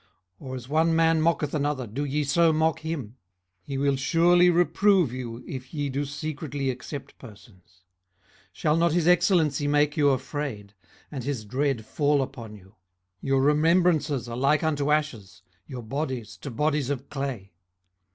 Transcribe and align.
or 0.39 0.55
as 0.55 0.67
one 0.67 0.95
man 0.95 1.21
mocketh 1.21 1.53
another, 1.53 1.85
do 1.85 2.03
ye 2.03 2.23
so 2.23 2.51
mock 2.51 2.79
him? 2.79 3.01
18:013:010 3.67 3.67
He 3.67 3.77
will 3.77 3.95
surely 3.95 4.49
reprove 4.49 5.13
you, 5.13 5.43
if 5.45 5.75
ye 5.75 5.89
do 5.89 6.05
secretly 6.05 6.71
accept 6.71 7.15
persons. 7.19 7.83
18:013:011 8.47 8.47
Shall 8.53 8.77
not 8.77 8.93
his 8.93 9.07
excellency 9.07 9.67
make 9.67 9.95
you 9.95 10.09
afraid? 10.09 10.73
and 11.11 11.23
his 11.23 11.45
dread 11.45 11.85
fall 11.85 12.23
upon 12.23 12.55
you? 12.55 12.69
18:013:012 12.69 12.73
Your 13.21 13.41
remembrances 13.43 14.27
are 14.27 14.37
like 14.37 14.63
unto 14.63 14.89
ashes, 14.91 15.43
your 15.67 15.83
bodies 15.83 16.35
to 16.37 16.49
bodies 16.49 16.89
of 16.89 17.07
clay. 17.11 17.51